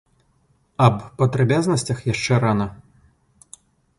[0.85, 2.67] Аб падрабязнасцях яшчэ рана.